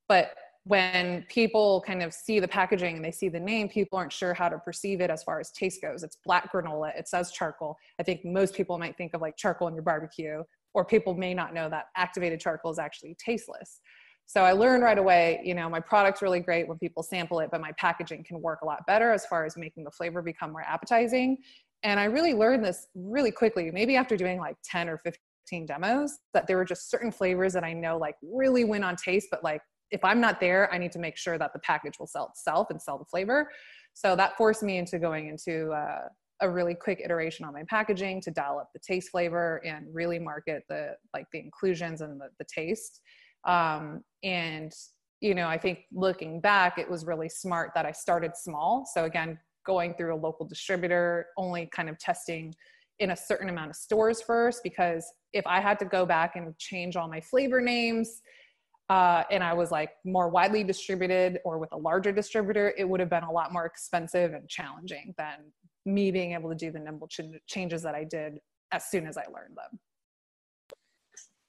But 0.09 0.30
when 0.64 1.26
people 1.28 1.83
kind 1.87 2.02
of 2.02 2.14
see 2.14 2.40
the 2.40 2.49
packaging 2.49 2.97
and 2.97 3.04
they 3.04 3.12
see 3.12 3.28
the 3.28 3.40
name, 3.40 3.68
people 3.68 3.99
aren't 3.99 4.12
sure 4.12 4.33
how 4.33 4.49
to 4.49 4.59
perceive 4.59 5.00
it 5.02 5.11
as 5.11 5.23
far 5.23 5.38
as 5.38 5.50
taste 5.50 5.83
goes. 5.83 6.02
It's 6.02 6.16
black 6.25 6.50
granola, 6.50 6.97
it 6.99 7.06
says 7.06 7.30
charcoal. 7.30 7.76
I 8.00 8.02
think 8.02 8.25
most 8.25 8.54
people 8.54 8.78
might 8.78 8.97
think 8.97 9.12
of 9.12 9.21
like 9.21 9.37
charcoal 9.37 9.68
in 9.68 9.75
your 9.75 9.83
barbecue, 9.83 10.42
or 10.73 10.85
people 10.85 11.14
may 11.14 11.35
not 11.35 11.52
know 11.52 11.68
that 11.68 11.87
activated 11.97 12.40
charcoal 12.40 12.73
is 12.73 12.78
actually 12.78 13.14
tasteless. 13.23 13.80
So 14.26 14.40
I 14.42 14.52
learned 14.52 14.83
right 14.83 14.97
away, 14.97 15.42
you 15.44 15.54
know, 15.54 15.68
my 15.68 15.80
product's 15.80 16.23
really 16.23 16.40
great 16.40 16.66
when 16.66 16.78
people 16.78 17.02
sample 17.02 17.40
it, 17.40 17.50
but 17.52 17.61
my 17.61 17.73
packaging 17.73 18.25
can 18.25 18.40
work 18.40 18.62
a 18.62 18.64
lot 18.64 18.87
better 18.87 19.12
as 19.12 19.26
far 19.26 19.44
as 19.44 19.59
making 19.59 19.85
the 19.85 19.90
flavor 19.90 20.23
become 20.23 20.50
more 20.50 20.62
appetizing. 20.62 21.37
And 21.83 22.00
I 22.00 22.04
really 22.04 22.33
learned 22.33 22.64
this 22.64 22.87
really 22.94 23.30
quickly, 23.30 23.71
maybe 23.71 23.97
after 23.97 24.16
doing 24.16 24.38
like 24.38 24.56
10 24.64 24.88
or 24.88 24.97
15 24.97 25.66
demos, 25.66 26.18
that 26.33 26.47
there 26.47 26.56
were 26.56 26.64
just 26.64 26.90
certain 26.90 27.12
flavors 27.12 27.52
that 27.52 27.64
I 27.64 27.75
know 27.75 27.99
like 27.99 28.14
really 28.23 28.64
win 28.64 28.83
on 28.83 28.97
taste, 28.97 29.28
but 29.30 29.44
like 29.44 29.61
if 29.90 30.04
I'm 30.04 30.20
not 30.20 30.40
there, 30.40 30.72
I 30.72 30.78
need 30.78 30.92
to 30.92 30.98
make 30.98 31.16
sure 31.16 31.38
that 31.38 31.52
the 31.52 31.58
package 31.60 31.98
will 31.98 32.06
sell 32.06 32.28
itself 32.28 32.68
and 32.70 32.80
sell 32.80 32.98
the 32.98 33.04
flavor. 33.04 33.50
So 33.92 34.16
that 34.16 34.36
forced 34.36 34.62
me 34.62 34.78
into 34.78 34.98
going 34.98 35.28
into 35.28 35.70
uh, 35.70 36.08
a 36.40 36.50
really 36.50 36.74
quick 36.74 37.00
iteration 37.04 37.44
on 37.44 37.52
my 37.52 37.62
packaging 37.68 38.20
to 38.22 38.30
dial 38.30 38.58
up 38.58 38.70
the 38.72 38.80
taste 38.80 39.10
flavor 39.10 39.62
and 39.64 39.86
really 39.92 40.18
market 40.18 40.64
the 40.68 40.96
like 41.12 41.26
the 41.32 41.38
inclusions 41.38 42.00
and 42.00 42.20
the, 42.20 42.28
the 42.38 42.44
taste 42.44 43.00
um, 43.46 44.02
and 44.22 44.72
you 45.20 45.34
know 45.34 45.46
i 45.46 45.56
think 45.56 45.80
looking 45.92 46.40
back 46.40 46.76
it 46.76 46.90
was 46.90 47.06
really 47.06 47.28
smart 47.28 47.70
that 47.74 47.86
i 47.86 47.92
started 47.92 48.32
small 48.36 48.84
so 48.92 49.04
again 49.04 49.38
going 49.64 49.94
through 49.94 50.14
a 50.14 50.16
local 50.16 50.44
distributor 50.46 51.26
only 51.36 51.68
kind 51.74 51.88
of 51.88 51.98
testing 51.98 52.52
in 52.98 53.10
a 53.10 53.16
certain 53.16 53.48
amount 53.48 53.70
of 53.70 53.76
stores 53.76 54.20
first 54.20 54.60
because 54.62 55.06
if 55.32 55.46
i 55.46 55.60
had 55.60 55.78
to 55.78 55.84
go 55.84 56.04
back 56.04 56.36
and 56.36 56.56
change 56.58 56.96
all 56.96 57.08
my 57.08 57.20
flavor 57.20 57.60
names 57.60 58.20
uh, 58.90 59.22
and 59.30 59.42
I 59.42 59.54
was 59.54 59.70
like 59.70 59.90
more 60.04 60.28
widely 60.28 60.62
distributed 60.62 61.40
or 61.44 61.58
with 61.58 61.72
a 61.72 61.76
larger 61.76 62.12
distributor, 62.12 62.74
it 62.76 62.88
would 62.88 63.00
have 63.00 63.10
been 63.10 63.24
a 63.24 63.32
lot 63.32 63.52
more 63.52 63.64
expensive 63.64 64.34
and 64.34 64.48
challenging 64.48 65.14
than 65.16 65.52
me 65.86 66.10
being 66.10 66.32
able 66.32 66.50
to 66.50 66.56
do 66.56 66.70
the 66.70 66.78
nimble 66.78 67.08
ch- 67.08 67.20
changes 67.46 67.82
that 67.82 67.94
I 67.94 68.04
did 68.04 68.38
as 68.72 68.86
soon 68.90 69.06
as 69.06 69.16
I 69.16 69.24
learned 69.32 69.56
them. 69.56 69.78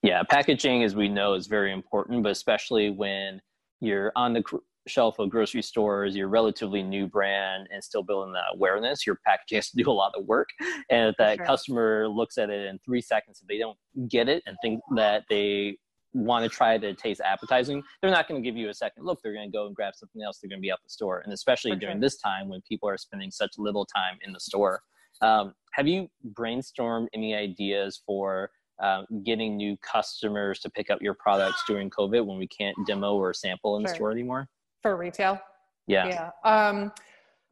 Yeah, 0.01 0.21
packaging, 0.29 0.83
as 0.83 0.95
we 0.95 1.09
know, 1.09 1.33
is 1.33 1.47
very 1.47 1.73
important, 1.73 2.21
but 2.23 2.31
especially 2.31 2.91
when 2.91 3.41
you're 3.81 4.11
on 4.15 4.33
the 4.33 4.43
shelf 4.87 5.17
of 5.19 5.29
grocery 5.29 5.63
stores, 5.63 6.15
you're 6.15 6.27
relatively 6.27 6.83
new 6.83 7.07
brand 7.07 7.67
and 7.73 7.83
still 7.83 8.03
building 8.03 8.31
that 8.33 8.53
awareness, 8.53 9.05
your 9.05 9.19
packaging 9.25 9.57
has 9.57 9.71
to 9.71 9.83
do 9.83 9.89
a 9.89 9.91
lot 9.91 10.13
of 10.15 10.25
work. 10.25 10.47
And 10.91 11.09
if 11.09 11.15
that 11.17 11.37
sure. 11.37 11.45
customer 11.45 12.07
looks 12.07 12.37
at 12.37 12.49
it 12.49 12.67
in 12.67 12.79
three 12.85 13.01
seconds, 13.01 13.39
if 13.41 13.47
they 13.47 13.57
don't 13.57 13.77
get 14.07 14.29
it 14.29 14.43
and 14.45 14.55
think 14.61 14.81
that 14.95 15.23
they 15.29 15.77
want 16.15 16.49
to 16.49 16.49
try 16.49 16.77
to 16.77 16.93
taste 16.93 17.21
appetizing, 17.23 17.83
they're 18.01 18.11
not 18.11 18.27
going 18.27 18.41
to 18.41 18.47
give 18.47 18.57
you 18.57 18.69
a 18.69 18.73
second 18.73 19.05
look. 19.05 19.19
They're 19.21 19.33
going 19.33 19.51
to 19.51 19.55
go 19.55 19.67
and 19.67 19.75
grab 19.75 19.93
something 19.95 20.21
else. 20.23 20.39
They're 20.39 20.49
going 20.49 20.59
to 20.59 20.61
be 20.61 20.71
out 20.71 20.79
the 20.83 20.89
store. 20.89 21.21
And 21.23 21.33
especially 21.33 21.71
For 21.71 21.77
during 21.77 21.99
this 21.99 22.17
time 22.17 22.47
when 22.47 22.61
people 22.61 22.87
are 22.89 22.97
spending 22.97 23.31
such 23.31 23.51
little 23.57 23.85
time 23.85 24.17
in 24.25 24.31
the 24.31 24.39
store. 24.39 24.81
Um, 25.21 25.53
have 25.73 25.87
you 25.87 26.09
brainstormed 26.33 27.07
any 27.13 27.35
ideas 27.35 28.01
for 28.05 28.49
um, 28.81 29.05
getting 29.25 29.55
new 29.55 29.77
customers 29.77 30.59
to 30.59 30.69
pick 30.69 30.89
up 30.89 31.01
your 31.01 31.13
products 31.13 31.63
during 31.67 31.89
COVID 31.89 32.25
when 32.25 32.37
we 32.37 32.47
can't 32.47 32.75
demo 32.87 33.15
or 33.15 33.33
sample 33.33 33.77
in 33.77 33.83
sure. 33.83 33.89
the 33.89 33.95
store 33.95 34.11
anymore? 34.11 34.47
For 34.81 34.95
retail? 34.95 35.39
Yeah. 35.87 36.07
Yeah. 36.07 36.29
Um, 36.43 36.91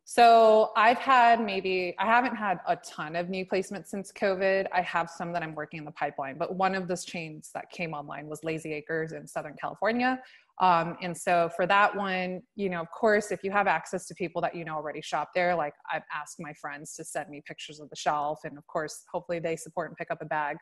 so 0.06 0.72
I've 0.76 0.98
had 0.98 1.40
maybe, 1.40 1.96
I 1.98 2.06
haven't 2.06 2.36
had 2.36 2.60
a 2.68 2.76
ton 2.76 3.16
of 3.16 3.30
new 3.30 3.46
placements 3.46 3.88
since 3.88 4.12
COVID. 4.12 4.68
I 4.74 4.82
have 4.82 5.10
some 5.10 5.32
that 5.32 5.42
I'm 5.42 5.56
working 5.56 5.80
in 5.80 5.86
the 5.86 5.92
pipeline, 5.92 6.38
but 6.38 6.56
one 6.56 6.76
of 6.76 6.90
those 6.90 7.06
chains 7.06 7.52
that 7.54 7.70
came 7.72 7.94
online 7.94 8.28
was 8.28 8.44
Lazy 8.44 8.74
Acres 8.74 9.14
in 9.14 9.26
Southern 9.26 9.56
California. 9.60 10.20
Um, 10.62 10.98
and 11.02 11.18
so 11.18 11.50
for 11.56 11.66
that 11.68 11.96
one, 11.96 12.42
you 12.56 12.70
know, 12.70 12.82
of 12.82 12.92
course, 12.92 13.32
if 13.32 13.44
you 13.44 13.52
have 13.52 13.66
access 13.66 14.06
to 14.08 14.14
people 14.16 14.42
that 14.42 14.56
you 14.56 14.66
know 14.66 14.76
already 14.76 15.02
shop 15.02 15.30
there, 15.34 15.56
like 15.56 15.74
I've 15.92 16.04
asked 16.14 16.36
my 16.40 16.54
friends 16.54 16.94
to 16.96 17.04
send 17.04 17.30
me 17.30 17.42
pictures 17.48 17.80
of 17.80 17.90
the 17.90 17.96
shelf. 17.96 18.40
And 18.44 18.58
of 18.58 18.68
course, 18.68 19.04
hopefully 19.12 19.40
they 19.40 19.56
support 19.56 19.90
and 19.90 19.98
pick 19.98 20.12
up 20.12 20.22
a 20.22 20.26
bag. 20.26 20.58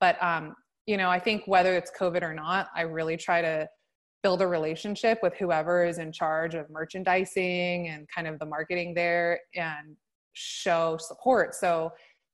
But, 0.00 0.20
um, 0.22 0.54
you 0.86 0.96
know, 0.96 1.10
I 1.10 1.20
think 1.20 1.42
whether 1.46 1.76
it's 1.76 1.92
COVID 1.98 2.22
or 2.22 2.34
not, 2.34 2.68
I 2.74 2.82
really 2.82 3.16
try 3.16 3.42
to 3.42 3.68
build 4.26 4.42
a 4.42 4.46
relationship 4.60 5.20
with 5.22 5.34
whoever 5.36 5.84
is 5.84 5.98
in 5.98 6.10
charge 6.10 6.56
of 6.56 6.68
merchandising 6.68 7.86
and 7.86 8.08
kind 8.12 8.26
of 8.26 8.40
the 8.40 8.44
marketing 8.44 8.92
there 8.92 9.38
and 9.54 9.94
show 10.32 10.96
support. 10.98 11.54
So 11.54 11.92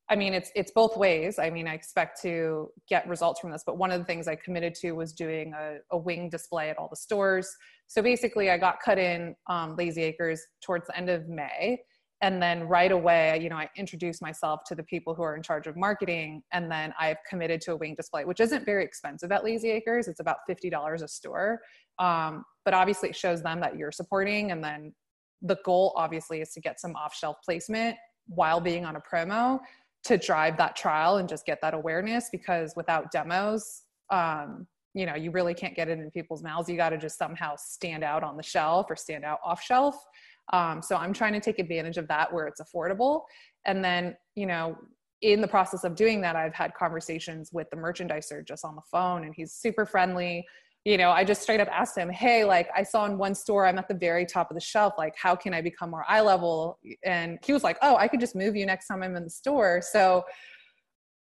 i 0.09 0.17
mean 0.17 0.33
it's 0.33 0.51
it's 0.55 0.73
both 0.73 0.97
ways. 0.97 1.39
I 1.39 1.51
mean 1.51 1.69
i 1.69 1.75
expect 1.75 2.23
to 2.23 2.71
get 2.89 3.07
results 3.15 3.41
from 3.41 3.51
this 3.51 3.65
but 3.69 3.77
one 3.77 3.91
of 3.91 3.99
the 4.01 4.07
things 4.07 4.27
i 4.27 4.37
committed 4.47 4.75
to 4.77 4.93
was 4.93 5.13
doing 5.13 5.53
a, 5.53 5.67
a 5.91 5.99
wing 5.99 6.31
display 6.31 6.71
at 6.71 6.79
all 6.79 6.89
the 6.89 7.03
stores. 7.09 7.47
So 7.89 8.01
basically 8.01 8.47
i 8.49 8.57
got 8.57 8.77
cut 8.83 8.99
in 8.99 9.37
um, 9.55 9.77
lazy 9.77 10.03
acres 10.11 10.41
towards 10.65 10.87
the 10.87 10.97
end 10.97 11.11
of 11.11 11.29
may 11.29 11.79
and 12.23 12.41
then 12.41 12.65
right 12.65 12.93
away 12.93 13.39
you 13.43 13.51
know 13.51 13.57
i 13.57 13.69
introduce 13.77 14.23
myself 14.23 14.61
to 14.65 14.75
the 14.75 14.83
people 14.85 15.15
who 15.15 15.23
are 15.23 15.37
in 15.37 15.43
charge 15.43 15.67
of 15.67 15.77
marketing 15.77 16.43
and 16.53 16.71
then 16.71 16.95
i've 16.99 17.19
committed 17.29 17.61
to 17.61 17.73
a 17.73 17.77
wing 17.77 17.95
display 17.95 18.25
which 18.25 18.41
isn't 18.41 18.65
very 18.65 18.85
expensive 18.85 19.31
at 19.33 19.45
lazy 19.45 19.71
acres. 19.71 20.09
It's 20.09 20.21
about 20.21 20.39
$50 20.49 21.03
a 21.03 21.09
store. 21.09 21.61
Um, 21.99 22.45
but 22.65 22.75
obviously 22.75 23.09
it 23.11 23.17
shows 23.17 23.43
them 23.43 23.61
that 23.61 23.77
you're 23.77 23.93
supporting 23.93 24.53
and 24.53 24.63
then 24.63 24.95
the 25.43 25.59
goal 25.65 25.93
obviously 25.97 26.41
is 26.41 26.51
to 26.53 26.61
get 26.61 26.81
some 26.81 26.95
off 26.95 27.15
shelf 27.15 27.37
placement 27.45 27.97
while 28.27 28.61
being 28.61 28.85
on 28.85 28.97
a 28.97 29.01
promo 29.01 29.59
to 30.05 30.17
drive 30.17 30.57
that 30.57 30.77
trial 30.77 31.17
and 31.17 31.29
just 31.29 31.45
get 31.45 31.61
that 31.61 31.75
awareness 31.75 32.29
because 32.31 32.75
without 32.77 33.11
demos 33.11 33.83
um, 34.11 34.67
you 34.95 35.07
know 35.07 35.15
you 35.15 35.31
really 35.31 35.55
can't 35.55 35.75
get 35.75 35.89
it 35.89 35.99
in 35.99 36.11
people's 36.11 36.43
mouths. 36.43 36.69
You 36.69 36.77
got 36.77 36.91
to 36.91 36.99
just 36.99 37.19
somehow 37.19 37.55
stand 37.57 38.05
out 38.05 38.23
on 38.23 38.37
the 38.37 38.43
shelf 38.43 38.87
or 38.91 38.97
stand 38.97 39.25
out 39.25 39.39
off 39.43 39.63
shelf 39.63 39.97
um, 40.53 40.83
so 40.83 40.97
I'm 40.97 41.13
trying 41.13 41.33
to 41.35 41.41
take 41.41 41.59
advantage 41.59 41.99
of 41.99 42.09
that 42.09 42.33
where 42.33 42.47
it's 42.47 42.61
affordable. 42.61 43.23
And 43.65 43.85
then, 43.85 44.17
you 44.35 44.47
know, 44.47 44.77
in 45.23 45.41
the 45.41 45.49
process 45.49 45.85
of 45.85 45.95
doing 45.95 46.21
that, 46.23 46.35
I've 46.35 46.55
had 46.55 46.75
conversations 46.75 47.51
with 47.53 47.71
the 47.71 47.77
merchandiser 47.77 48.47
just 48.47 48.65
on 48.65 48.75
the 48.75 48.83
phone, 48.91 49.25
and 49.25 49.33
he's 49.35 49.53
super 49.53 49.87
friendly. 49.87 50.45
You 50.85 50.99
know, 50.99 51.11
I 51.11 51.23
just 51.23 51.43
straight 51.43 51.61
up 51.61 51.69
asked 51.71 51.97
him, 51.97 52.11
Hey, 52.11 52.45
like 52.45 52.69
I 52.77 52.83
saw 52.83 53.05
in 53.07 53.17
one 53.17 53.37
store, 53.37 53.67
I'm 53.67 53.79
at 53.79 53.87
the 53.87 53.95
very 53.95 54.27
top 54.27 54.51
of 54.51 54.57
the 54.57 54.61
shelf. 54.61 54.95
Like, 54.99 55.15
how 55.17 55.37
can 55.37 55.55
I 55.55 55.61
become 55.61 55.91
more 55.91 56.05
eye 56.09 56.21
level? 56.23 56.81
And 57.05 57.39
he 57.45 57.53
was 57.53 57.63
like, 57.63 57.79
Oh, 57.83 57.97
I 57.97 58.09
could 58.09 58.19
just 58.19 58.35
move 58.35 58.57
you 58.57 58.67
next 58.67 58.89
time 58.89 59.01
I'm 59.05 59.15
in 59.15 59.23
the 59.23 59.31
store. 59.31 59.81
So 59.81 60.25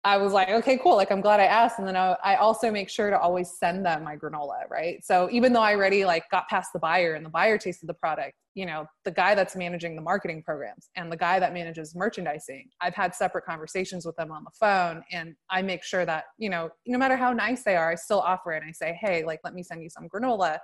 I 0.05 0.17
was 0.17 0.33
like, 0.33 0.49
okay, 0.49 0.79
cool. 0.79 0.97
Like, 0.97 1.13
I'm 1.13 1.21
glad 1.21 1.39
I 1.39 1.45
asked. 1.45 1.79
And 1.79 1.87
then 1.87 1.97
I, 1.97 2.17
I, 2.25 2.35
also 2.35 2.73
make 2.73 2.91
sure 2.91 3.09
to 3.09 3.19
always 3.19 3.57
send 3.57 3.87
them 3.87 4.03
my 4.03 4.17
granola, 4.17 4.69
right? 4.69 5.05
So 5.05 5.29
even 5.31 5.53
though 5.53 5.61
I 5.61 5.77
already 5.77 6.05
like 6.05 6.29
got 6.29 6.49
past 6.49 6.73
the 6.73 6.81
buyer 6.81 7.15
and 7.15 7.25
the 7.25 7.31
buyer 7.31 7.57
tasted 7.57 7.87
the 7.87 7.95
product, 7.95 8.35
you 8.55 8.67
know, 8.67 8.85
the 9.05 9.13
guy 9.13 9.37
that's 9.37 9.55
managing 9.55 9.95
the 9.95 10.03
marketing 10.03 10.43
programs 10.43 10.91
and 10.97 11.11
the 11.11 11.17
guy 11.17 11.39
that 11.39 11.53
manages 11.53 11.95
merchandising, 11.95 12.69
I've 12.81 12.97
had 12.97 13.15
separate 13.15 13.45
conversations 13.45 14.05
with 14.05 14.17
them 14.17 14.33
on 14.33 14.43
the 14.43 14.51
phone. 14.59 15.05
And 15.13 15.37
I 15.51 15.63
make 15.63 15.85
sure 15.85 16.05
that, 16.05 16.25
you 16.37 16.51
know, 16.51 16.71
no 16.85 16.99
matter 16.99 17.17
how 17.17 17.33
nice 17.33 17.63
they 17.63 17.77
are, 17.77 17.93
I 17.93 17.95
still 17.95 18.21
offer 18.21 18.53
it. 18.55 18.63
And 18.63 18.69
I 18.69 18.73
say, 18.73 18.99
hey, 19.01 19.25
like, 19.25 19.39
let 19.45 19.55
me 19.55 19.63
send 19.63 19.85
you 19.85 19.89
some 19.89 20.09
granola. 20.09 20.59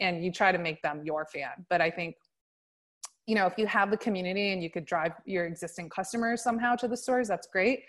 And 0.00 0.24
you 0.24 0.32
try 0.32 0.50
to 0.50 0.58
make 0.58 0.80
them 0.80 1.02
your 1.04 1.26
fan. 1.26 1.66
But 1.68 1.82
I 1.82 1.90
think 1.90 2.14
you 3.26 3.34
know, 3.34 3.44
if 3.44 3.58
you 3.58 3.66
have 3.66 3.90
the 3.90 3.96
community 3.98 4.54
and 4.54 4.62
you 4.62 4.70
could 4.70 4.86
drive 4.86 5.12
your 5.26 5.44
existing 5.44 5.90
customers 5.90 6.42
somehow 6.42 6.74
to 6.76 6.88
the 6.88 6.96
stores, 6.96 7.28
that's 7.28 7.46
great 7.46 7.80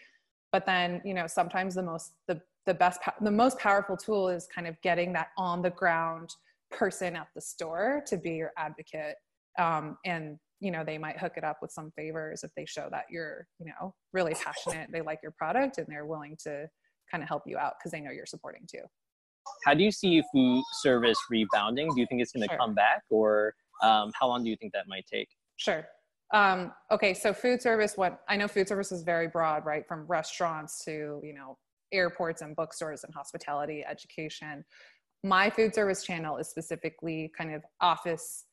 but 0.51 0.65
then 0.65 1.01
you 1.06 1.13
know 1.13 1.27
sometimes 1.27 1.75
the 1.75 1.84
most 1.84 2.13
the 2.27 2.41
the 2.65 2.74
best 2.74 3.00
the 3.22 3.32
most 3.32 3.58
powerful 3.58 3.98
tool 3.98 4.29
is 4.29 4.48
kind 4.53 4.68
of 4.68 4.79
getting 4.82 5.13
that 5.13 5.29
on 5.38 5.62
the 5.62 5.70
ground 5.72 6.36
person 6.72 7.15
at 7.15 7.27
the 7.34 7.41
store 7.41 8.03
to 8.06 8.18
be 8.18 8.32
your 8.32 8.51
advocate. 8.58 9.15
Um, 9.58 9.98
and 10.06 10.38
you 10.60 10.72
know 10.72 10.84
they 10.84 10.98
might 10.98 11.18
hook 11.18 11.34
it 11.38 11.44
up 11.44 11.58
with 11.62 11.72
some 11.72 11.91
favors 11.96 12.44
if 12.44 12.51
they 12.56 12.65
show 12.65 12.88
that 12.91 13.06
you're 13.10 13.48
you 13.60 13.65
know 13.68 13.94
really 14.13 14.34
passionate 14.34 14.89
they 14.91 15.01
like 15.01 15.20
your 15.24 15.32
product 15.32 15.77
and 15.77 15.88
they're 15.88 16.06
willing 16.06 16.38
to 16.44 16.68
kind 17.10 17.24
of 17.24 17.29
help 17.29 17.44
you 17.46 17.58
out 17.58 17.74
because 17.79 17.91
they 17.91 18.01
know 18.01 18.12
you're 18.12 18.25
supporting 18.25 18.62
too. 18.70 18.84
How 19.65 19.74
do 19.74 19.84
you 19.84 19.91
see 19.91 20.22
food 20.32 20.63
service 20.82 21.18
rebounding? 21.29 21.89
Do 21.96 22.01
you 22.01 22.08
think 22.08 22.22
it's 22.22 22.32
going 22.32 22.48
to 22.48 22.51
sure. 22.51 22.60
come 22.60 22.75
back 22.75 23.01
or 23.10 23.56
um, 23.82 24.12
how 24.20 24.27
long 24.27 24.44
do 24.44 24.50
you 24.50 24.56
think 24.58 24.74
that 24.74 24.88
might 24.88 25.06
take? 25.12 25.29
Sure 25.58 25.88
um, 26.31 26.71
okay, 26.91 27.13
so 27.13 27.33
food 27.33 27.62
service, 27.62 27.93
what 27.95 28.21
I 28.27 28.36
know 28.36 28.48
food 28.48 28.67
service 28.67 28.91
is 28.91 29.01
very 29.01 29.27
broad, 29.27 29.65
right? 29.65 29.88
From 29.88 30.05
restaurants 30.07 30.83
to, 30.86 31.19
you 31.24 31.33
know, 31.33 31.57
airports 31.91 32.41
and 32.41 32.55
bookstores 32.55 33.03
and 33.03 33.13
hospitality, 33.13 33.83
education. 33.89 34.63
My 35.24 35.50
food 35.50 35.74
service 35.74 36.03
channel 36.03 36.38
is 36.38 36.48
specifically 36.48 37.31
kind 37.38 37.53
of 37.53 37.63
office 37.81 38.45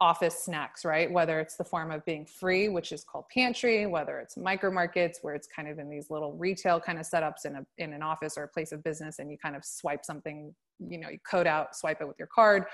office 0.00 0.44
snacks, 0.44 0.84
right? 0.84 1.10
Whether 1.10 1.40
it's 1.40 1.56
the 1.56 1.64
form 1.64 1.90
of 1.90 2.04
being 2.04 2.24
free, 2.24 2.68
which 2.68 2.92
is 2.92 3.02
called 3.02 3.24
pantry, 3.34 3.84
whether 3.86 4.20
it's 4.20 4.36
micro 4.36 4.70
markets, 4.70 5.18
where 5.22 5.34
it's 5.34 5.48
kind 5.48 5.66
of 5.66 5.80
in 5.80 5.90
these 5.90 6.08
little 6.08 6.34
retail 6.34 6.78
kind 6.78 7.00
of 7.00 7.04
setups 7.04 7.44
in 7.44 7.56
a 7.56 7.66
in 7.78 7.92
an 7.92 8.02
office 8.02 8.38
or 8.38 8.44
a 8.44 8.48
place 8.48 8.70
of 8.70 8.84
business, 8.84 9.18
and 9.18 9.28
you 9.30 9.36
kind 9.36 9.56
of 9.56 9.64
swipe 9.64 10.04
something, 10.04 10.54
you 10.78 10.98
know, 10.98 11.08
you 11.08 11.18
code 11.28 11.48
out, 11.48 11.74
swipe 11.74 12.00
it 12.00 12.06
with 12.06 12.18
your 12.18 12.28
card, 12.28 12.66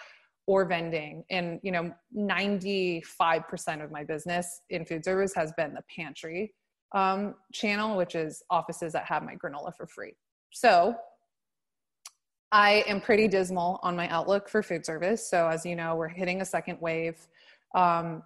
or 0.47 0.65
vending. 0.65 1.25
And 1.31 1.61
you 1.63 1.73
know 1.73 1.93
95% 2.17 3.83
of 3.83 3.91
my 3.91 4.05
business 4.05 4.61
in 4.71 4.85
food 4.85 5.05
service 5.05 5.35
has 5.35 5.53
been 5.57 5.75
the 5.75 5.83
pantry 5.95 6.53
um, 6.93 7.35
channel 7.53 7.97
which 7.97 8.15
is 8.15 8.43
offices 8.51 8.93
that 8.93 9.05
have 9.07 9.23
my 9.23 9.35
granola 9.35 9.75
for 9.77 9.87
free. 9.87 10.15
So 10.51 10.95
i 12.53 12.85
am 12.87 13.01
pretty 13.01 13.27
dismal 13.27 13.81
on 13.83 13.97
my 13.97 14.09
outlook 14.09 14.49
for 14.49 14.63
food 14.63 14.85
service. 14.87 15.29
So 15.29 15.49
as 15.49 15.65
you 15.65 15.77
know 15.77 15.97
we're 15.97 16.09
hitting 16.09 16.41
a 16.41 16.45
second 16.45 16.79
wave. 16.81 17.27
Um, 17.75 18.23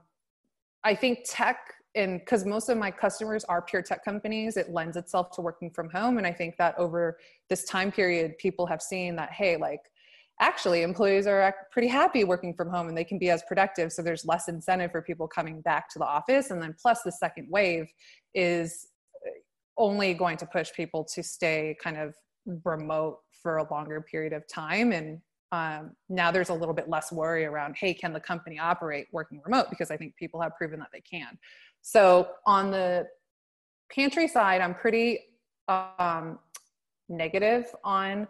i 0.85 0.95
think 0.95 1.21
tech 1.25 1.59
and 1.95 2.21
because 2.21 2.45
most 2.45 2.69
of 2.69 2.77
my 2.77 2.91
customers 2.91 3.45
are 3.45 3.63
pure 3.63 3.83
tech 3.83 4.05
companies 4.05 4.57
it 4.57 4.71
lends 4.71 4.97
itself 4.97 5.31
to 5.33 5.41
working 5.41 5.71
from 5.71 5.89
home. 5.91 6.19
And 6.19 6.27
i 6.27 6.33
think 6.33 6.57
that 6.59 6.77
over 6.79 7.19
this 7.49 7.65
time 7.65 7.93
period 7.93 8.37
people 8.39 8.67
have 8.67 8.83
seen 8.83 9.15
that 9.17 9.33
hey 9.33 9.57
like 9.57 9.83
actually 10.41 10.83
employees 10.83 11.27
are 11.27 11.55
pretty 11.73 11.89
happy 11.89 12.25
working 12.25 12.55
from 12.55 12.71
home 12.71 12.89
and 12.89 12.97
they 12.97 13.05
can 13.05 13.19
be 13.19 13.31
as 13.31 13.43
productive. 13.49 13.93
So 13.93 14.03
there's 14.03 14.25
less 14.25 14.49
incentive 14.49 14.93
for 14.93 15.03
people 15.03 15.27
coming 15.27 15.61
back 15.63 15.89
to 15.91 15.99
the 15.99 16.05
office. 16.05 16.51
And 16.51 16.63
then 16.63 16.75
plus 16.81 17.03
the 17.03 17.13
second 17.13 17.49
wave 17.51 17.89
is 18.35 18.87
uh, 19.27 19.31
only 19.77 20.15
going 20.15 20.37
to 20.39 20.47
push 20.47 20.73
people 20.73 21.05
to 21.15 21.23
stay 21.23 21.77
kind 21.83 21.97
of 21.97 22.15
remote 22.65 23.19
for 23.43 23.59
a 23.59 23.73
longer 23.73 24.01
period 24.01 24.33
of 24.33 24.45
time. 24.49 24.93
And 24.93 25.21
um, 25.51 25.93
now 26.09 26.31
there's 26.31 26.51
a 26.51 26.55
little 26.55 26.75
bit 26.75 26.89
less 26.89 27.11
worry 27.11 27.47
around 27.47 27.75
hey 27.81 27.95
can 27.95 28.13
the 28.13 28.21
company 28.21 28.59
operate 28.59 29.07
working 29.13 29.41
remote? 29.45 29.71
Because 29.71 29.91
i 29.91 29.97
think 29.97 30.15
people 30.17 30.43
have 30.43 30.55
proven 30.57 30.79
that 30.79 30.89
they 30.93 31.01
can. 31.01 31.39
So 31.81 32.29
on 32.47 32.71
the 32.71 33.07
pantry 33.91 34.29
side, 34.29 34.61
I'm 34.61 34.75
pretty 34.75 35.21
um, 35.69 36.39
negative 37.09 37.67
on 37.85 38.29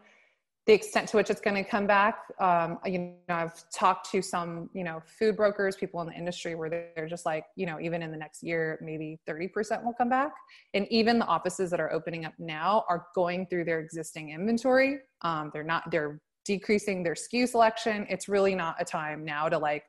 the 0.68 0.74
extent 0.74 1.08
to 1.08 1.16
which 1.16 1.30
it's 1.30 1.40
going 1.40 1.56
to 1.56 1.64
come 1.64 1.86
back. 1.86 2.18
Um, 2.38 2.78
you 2.84 2.98
know, 2.98 3.14
I've 3.30 3.70
talked 3.70 4.10
to 4.10 4.20
some, 4.20 4.68
you 4.74 4.84
know, 4.84 5.02
food 5.18 5.34
brokers, 5.34 5.76
people 5.76 5.98
in 6.02 6.08
the 6.08 6.12
industry 6.12 6.54
where 6.54 6.68
they're 6.68 7.08
just 7.08 7.24
like, 7.24 7.46
you 7.56 7.64
know, 7.64 7.80
even 7.80 8.02
in 8.02 8.10
the 8.10 8.18
next 8.18 8.42
year, 8.42 8.78
maybe 8.82 9.18
30% 9.26 9.82
will 9.82 9.94
come 9.94 10.10
back. 10.10 10.32
And 10.74 10.86
even 10.90 11.18
the 11.18 11.24
offices 11.24 11.70
that 11.70 11.80
are 11.80 11.90
opening 11.90 12.26
up 12.26 12.34
now 12.38 12.84
are 12.86 13.06
going 13.14 13.46
through 13.46 13.64
their 13.64 13.80
existing 13.80 14.28
inventory. 14.28 14.98
Um, 15.22 15.50
they're 15.54 15.64
not, 15.64 15.90
they're 15.90 16.20
decreasing 16.44 17.02
their 17.02 17.14
SKU 17.14 17.48
selection. 17.48 18.06
It's 18.10 18.28
really 18.28 18.54
not 18.54 18.76
a 18.78 18.84
time 18.84 19.24
now 19.24 19.48
to 19.48 19.56
like 19.56 19.84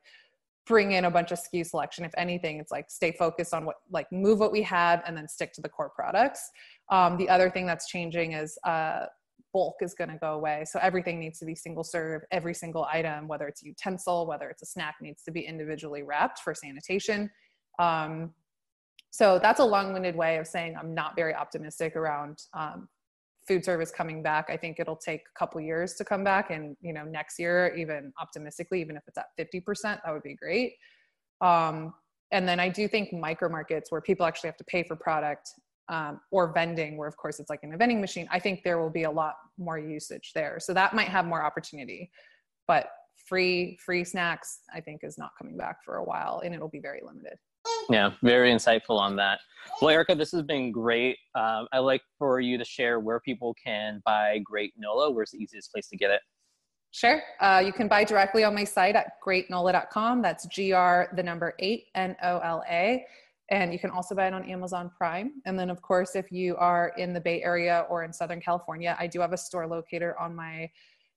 bring 0.65 0.93
in 0.93 1.03
a 1.03 1.11
bunch 1.11 1.33
of 1.33 1.39
SKU 1.39 1.65
selection. 1.65 2.05
If 2.05 2.13
anything, 2.15 2.57
it's 2.61 2.71
like 2.71 2.89
stay 2.89 3.11
focused 3.11 3.53
on 3.53 3.65
what, 3.65 3.75
like 3.91 4.09
move 4.13 4.39
what 4.39 4.53
we 4.53 4.61
have 4.61 5.03
and 5.05 5.17
then 5.17 5.27
stick 5.27 5.51
to 5.55 5.61
the 5.61 5.67
core 5.67 5.89
products. 5.89 6.49
Um, 6.89 7.17
the 7.17 7.27
other 7.27 7.49
thing 7.49 7.65
that's 7.65 7.89
changing 7.89 8.31
is, 8.31 8.57
uh, 8.63 9.07
bulk 9.53 9.75
is 9.81 9.93
going 9.93 10.09
to 10.09 10.17
go 10.17 10.33
away. 10.33 10.63
So 10.65 10.79
everything 10.81 11.19
needs 11.19 11.39
to 11.39 11.45
be 11.45 11.55
single 11.55 11.83
serve. 11.83 12.21
Every 12.31 12.53
single 12.53 12.85
item, 12.85 13.27
whether 13.27 13.47
it's 13.47 13.63
utensil, 13.63 14.27
whether 14.27 14.49
it's 14.49 14.61
a 14.61 14.65
snack, 14.65 14.95
needs 15.01 15.23
to 15.23 15.31
be 15.31 15.41
individually 15.41 16.03
wrapped 16.03 16.39
for 16.39 16.53
sanitation. 16.53 17.29
Um, 17.79 18.33
so 19.11 19.39
that's 19.41 19.59
a 19.59 19.65
long-winded 19.65 20.15
way 20.15 20.37
of 20.37 20.47
saying 20.47 20.75
I'm 20.79 20.93
not 20.93 21.15
very 21.15 21.33
optimistic 21.33 21.95
around 21.95 22.43
um, 22.53 22.87
food 23.47 23.65
service 23.65 23.91
coming 23.91 24.21
back. 24.21 24.49
I 24.49 24.57
think 24.57 24.79
it'll 24.79 24.95
take 24.95 25.21
a 25.21 25.39
couple 25.39 25.59
years 25.61 25.95
to 25.95 26.05
come 26.05 26.23
back, 26.23 26.51
and 26.51 26.77
you 26.81 26.93
know 26.93 27.03
next 27.03 27.39
year, 27.39 27.73
even 27.75 28.13
optimistically, 28.19 28.81
even 28.81 28.95
if 28.95 29.03
it's 29.07 29.17
at 29.17 29.25
50%, 29.39 29.81
that 29.83 30.13
would 30.13 30.23
be 30.23 30.35
great. 30.35 30.73
Um, 31.41 31.93
and 32.31 32.47
then 32.47 32.59
I 32.59 32.69
do 32.69 32.87
think 32.87 33.11
micro 33.11 33.49
markets 33.49 33.91
where 33.91 34.01
people 34.01 34.25
actually 34.25 34.49
have 34.49 34.57
to 34.57 34.63
pay 34.65 34.83
for 34.83 34.95
product 34.95 35.49
um, 35.89 36.21
or 36.31 36.53
vending, 36.53 36.97
where 36.97 37.07
of 37.07 37.17
course 37.17 37.39
it's 37.39 37.49
like 37.49 37.61
in 37.63 37.73
a 37.73 37.77
vending 37.77 37.99
machine, 37.99 38.27
I 38.31 38.39
think 38.39 38.63
there 38.63 38.79
will 38.79 38.89
be 38.89 39.03
a 39.03 39.11
lot 39.11 39.35
more 39.57 39.77
usage 39.77 40.31
there. 40.33 40.57
So 40.59 40.73
that 40.73 40.93
might 40.93 41.07
have 41.07 41.25
more 41.25 41.43
opportunity. 41.43 42.11
But 42.67 42.89
free 43.25 43.77
free 43.83 44.03
snacks, 44.03 44.59
I 44.73 44.79
think, 44.79 45.01
is 45.03 45.17
not 45.17 45.31
coming 45.37 45.57
back 45.57 45.77
for 45.83 45.97
a 45.97 46.03
while, 46.03 46.41
and 46.45 46.53
it'll 46.53 46.69
be 46.69 46.79
very 46.79 47.01
limited. 47.03 47.37
Yeah, 47.89 48.11
very 48.23 48.51
insightful 48.51 48.99
on 48.99 49.15
that. 49.17 49.39
Well, 49.81 49.89
Erica, 49.89 50.15
this 50.15 50.31
has 50.31 50.43
been 50.43 50.71
great. 50.71 51.17
Um, 51.35 51.67
I'd 51.73 51.79
like 51.79 52.01
for 52.17 52.39
you 52.39 52.57
to 52.57 52.65
share 52.65 52.99
where 52.99 53.19
people 53.19 53.55
can 53.63 54.01
buy 54.05 54.41
Gr8nola. 54.49 55.13
Where's 55.13 55.31
the 55.31 55.37
easiest 55.37 55.71
place 55.71 55.87
to 55.89 55.97
get 55.97 56.11
it? 56.11 56.21
Sure. 56.91 57.21
Uh, 57.39 57.61
you 57.63 57.71
can 57.71 57.87
buy 57.87 58.03
directly 58.03 58.43
on 58.43 58.55
my 58.55 58.63
site 58.63 58.95
at 58.95 59.13
gr8nola.com. 59.25 60.21
That's 60.21 60.47
G 60.47 60.71
R, 60.71 61.09
the 61.15 61.23
number 61.23 61.53
eight, 61.59 61.85
N 61.95 62.15
O 62.23 62.39
L 62.39 62.63
A. 62.69 63.05
And 63.51 63.73
you 63.73 63.79
can 63.79 63.89
also 63.89 64.13
buy 64.13 64.27
it 64.27 64.33
on 64.33 64.47
Amazon 64.49 64.91
Prime. 64.95 65.41
And 65.45 65.57
then, 65.57 65.69
of 65.69 65.81
course, 65.81 66.15
if 66.15 66.31
you 66.31 66.55
are 66.57 66.93
in 66.97 67.13
the 67.13 67.19
Bay 67.19 67.41
Area 67.41 67.85
or 67.89 68.03
in 68.03 68.13
Southern 68.13 68.39
California, 68.39 68.95
I 68.99 69.07
do 69.07 69.19
have 69.21 69.33
a 69.33 69.37
store 69.37 69.65
locator 69.65 70.19
on 70.19 70.35
my 70.35 70.69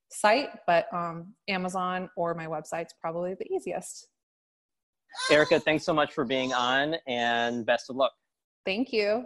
site, 0.09 0.49
but 0.67 0.85
um, 0.93 1.33
Amazon 1.47 2.09
or 2.15 2.33
my 2.33 2.47
website's 2.47 2.93
probably 2.99 3.35
the 3.35 3.45
easiest. 3.51 4.07
Erica, 5.29 5.59
thanks 5.59 5.85
so 5.85 5.93
much 5.93 6.11
for 6.13 6.25
being 6.25 6.53
on 6.53 6.95
and 7.07 7.65
best 7.65 7.89
of 7.89 7.95
luck. 7.95 8.13
Thank 8.65 8.91
you. 8.91 9.25